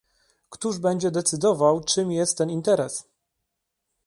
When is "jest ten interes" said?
2.11-3.07